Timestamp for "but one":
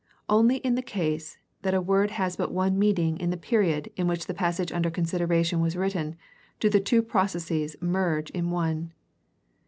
2.35-2.79